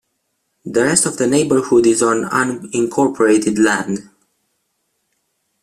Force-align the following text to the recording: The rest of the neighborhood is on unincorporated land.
The 0.65 0.81
rest 0.83 1.05
of 1.05 1.17
the 1.17 1.27
neighborhood 1.27 1.85
is 1.85 2.01
on 2.01 2.23
unincorporated 2.23 3.59
land. 3.63 4.09